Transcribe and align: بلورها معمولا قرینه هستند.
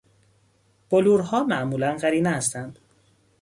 بلورها 0.89 1.43
معمولا 1.43 1.97
قرینه 1.97 2.29
هستند. 2.29 2.79